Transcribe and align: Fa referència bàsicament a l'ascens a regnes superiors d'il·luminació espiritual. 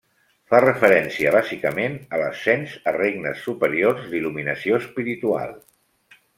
Fa 0.51 0.61
referència 0.61 1.33
bàsicament 1.35 1.99
a 2.17 2.21
l'ascens 2.23 2.73
a 2.93 2.95
regnes 2.97 3.45
superiors 3.51 4.11
d'il·luminació 4.15 4.81
espiritual. 4.83 5.57